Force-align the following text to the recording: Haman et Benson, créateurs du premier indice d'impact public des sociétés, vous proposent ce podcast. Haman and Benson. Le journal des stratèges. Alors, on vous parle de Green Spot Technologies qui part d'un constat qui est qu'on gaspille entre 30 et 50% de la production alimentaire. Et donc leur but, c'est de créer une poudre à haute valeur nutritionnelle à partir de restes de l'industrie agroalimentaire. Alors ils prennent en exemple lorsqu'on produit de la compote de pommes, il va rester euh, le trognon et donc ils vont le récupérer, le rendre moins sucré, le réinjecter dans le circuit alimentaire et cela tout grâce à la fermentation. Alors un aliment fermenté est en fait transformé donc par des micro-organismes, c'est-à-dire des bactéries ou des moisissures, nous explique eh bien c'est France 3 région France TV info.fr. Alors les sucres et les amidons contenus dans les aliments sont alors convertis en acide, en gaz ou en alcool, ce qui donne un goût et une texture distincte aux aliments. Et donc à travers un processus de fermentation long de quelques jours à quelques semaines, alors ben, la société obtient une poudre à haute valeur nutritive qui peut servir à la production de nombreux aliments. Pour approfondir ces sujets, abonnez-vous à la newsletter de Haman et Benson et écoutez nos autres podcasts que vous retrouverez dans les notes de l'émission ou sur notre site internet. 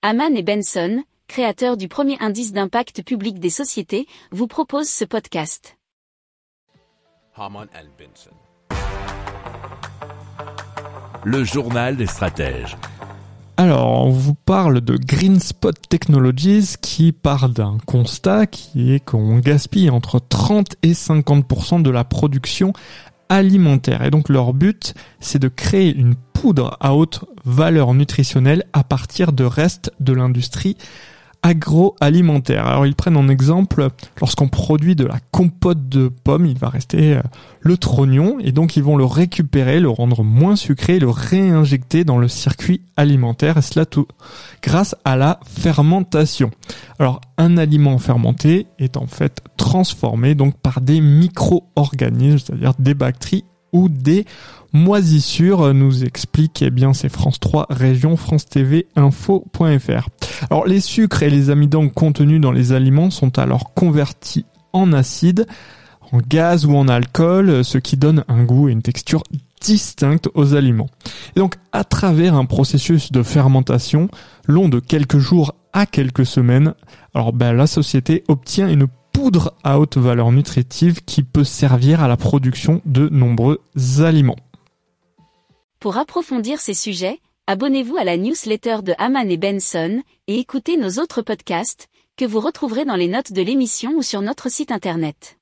Haman 0.00 0.36
et 0.36 0.44
Benson, 0.44 1.02
créateurs 1.26 1.76
du 1.76 1.88
premier 1.88 2.16
indice 2.20 2.52
d'impact 2.52 3.02
public 3.02 3.40
des 3.40 3.50
sociétés, 3.50 4.06
vous 4.30 4.46
proposent 4.46 4.88
ce 4.88 5.04
podcast. 5.04 5.76
Haman 7.34 7.66
and 7.74 7.88
Benson. 7.98 8.30
Le 11.24 11.42
journal 11.42 11.96
des 11.96 12.06
stratèges. 12.06 12.76
Alors, 13.56 14.06
on 14.06 14.10
vous 14.10 14.34
parle 14.34 14.82
de 14.82 14.96
Green 14.96 15.40
Spot 15.40 15.74
Technologies 15.88 16.76
qui 16.80 17.10
part 17.10 17.48
d'un 17.48 17.78
constat 17.84 18.46
qui 18.46 18.94
est 18.94 19.04
qu'on 19.04 19.40
gaspille 19.40 19.90
entre 19.90 20.20
30 20.20 20.76
et 20.84 20.92
50% 20.92 21.82
de 21.82 21.90
la 21.90 22.04
production 22.04 22.72
alimentaire. 23.28 24.04
Et 24.04 24.10
donc 24.10 24.28
leur 24.28 24.54
but, 24.54 24.94
c'est 25.18 25.38
de 25.38 25.48
créer 25.48 25.92
une 25.92 26.14
poudre 26.40 26.76
à 26.78 26.94
haute 26.94 27.24
valeur 27.44 27.94
nutritionnelle 27.94 28.62
à 28.72 28.84
partir 28.84 29.32
de 29.32 29.42
restes 29.42 29.90
de 29.98 30.12
l'industrie 30.12 30.76
agroalimentaire. 31.42 32.64
Alors 32.64 32.86
ils 32.86 32.94
prennent 32.94 33.16
en 33.16 33.28
exemple 33.28 33.88
lorsqu'on 34.20 34.46
produit 34.46 34.94
de 34.94 35.04
la 35.04 35.18
compote 35.32 35.88
de 35.88 36.06
pommes, 36.06 36.46
il 36.46 36.56
va 36.56 36.68
rester 36.68 37.16
euh, 37.16 37.22
le 37.60 37.76
trognon 37.76 38.38
et 38.38 38.52
donc 38.52 38.76
ils 38.76 38.84
vont 38.84 38.96
le 38.96 39.04
récupérer, 39.04 39.80
le 39.80 39.88
rendre 39.88 40.22
moins 40.22 40.54
sucré, 40.54 41.00
le 41.00 41.10
réinjecter 41.10 42.04
dans 42.04 42.18
le 42.18 42.28
circuit 42.28 42.82
alimentaire 42.96 43.56
et 43.56 43.62
cela 43.62 43.84
tout 43.84 44.06
grâce 44.62 44.94
à 45.04 45.16
la 45.16 45.40
fermentation. 45.44 46.52
Alors 47.00 47.20
un 47.36 47.56
aliment 47.56 47.98
fermenté 47.98 48.68
est 48.78 48.96
en 48.96 49.08
fait 49.08 49.42
transformé 49.56 50.36
donc 50.36 50.56
par 50.56 50.80
des 50.80 51.00
micro-organismes, 51.00 52.38
c'est-à-dire 52.38 52.74
des 52.78 52.94
bactéries 52.94 53.44
ou 53.72 53.88
des 53.88 54.24
moisissures, 54.72 55.72
nous 55.74 56.04
explique 56.04 56.62
eh 56.62 56.70
bien 56.70 56.92
c'est 56.92 57.08
France 57.08 57.40
3 57.40 57.66
région 57.70 58.16
France 58.16 58.46
TV 58.46 58.86
info.fr. 58.96 60.08
Alors 60.50 60.66
les 60.66 60.80
sucres 60.80 61.22
et 61.22 61.30
les 61.30 61.50
amidons 61.50 61.88
contenus 61.88 62.40
dans 62.40 62.52
les 62.52 62.72
aliments 62.72 63.10
sont 63.10 63.38
alors 63.38 63.74
convertis 63.74 64.44
en 64.72 64.92
acide, 64.92 65.46
en 66.12 66.18
gaz 66.18 66.66
ou 66.66 66.76
en 66.76 66.88
alcool, 66.88 67.64
ce 67.64 67.78
qui 67.78 67.96
donne 67.96 68.24
un 68.28 68.44
goût 68.44 68.68
et 68.68 68.72
une 68.72 68.82
texture 68.82 69.22
distincte 69.60 70.28
aux 70.34 70.54
aliments. 70.54 70.88
Et 71.36 71.40
donc 71.40 71.56
à 71.72 71.84
travers 71.84 72.34
un 72.34 72.44
processus 72.44 73.12
de 73.12 73.22
fermentation 73.22 74.08
long 74.46 74.68
de 74.68 74.80
quelques 74.80 75.18
jours 75.18 75.54
à 75.72 75.86
quelques 75.86 76.26
semaines, 76.26 76.74
alors 77.14 77.32
ben, 77.32 77.52
la 77.52 77.66
société 77.66 78.24
obtient 78.28 78.68
une 78.68 78.86
poudre 79.18 79.52
à 79.64 79.80
haute 79.80 79.96
valeur 79.96 80.30
nutritive 80.30 81.02
qui 81.04 81.24
peut 81.24 81.42
servir 81.42 82.00
à 82.00 82.06
la 82.06 82.16
production 82.16 82.80
de 82.84 83.08
nombreux 83.08 83.60
aliments. 83.98 84.36
Pour 85.80 85.96
approfondir 85.96 86.60
ces 86.60 86.72
sujets, 86.72 87.18
abonnez-vous 87.48 87.96
à 87.96 88.04
la 88.04 88.16
newsletter 88.16 88.76
de 88.84 88.94
Haman 88.96 89.28
et 89.28 89.36
Benson 89.36 90.02
et 90.28 90.38
écoutez 90.38 90.76
nos 90.76 91.02
autres 91.02 91.22
podcasts 91.22 91.88
que 92.16 92.24
vous 92.24 92.38
retrouverez 92.38 92.84
dans 92.84 92.94
les 92.94 93.08
notes 93.08 93.32
de 93.32 93.42
l'émission 93.42 93.90
ou 93.96 94.02
sur 94.02 94.22
notre 94.22 94.48
site 94.52 94.70
internet. 94.70 95.37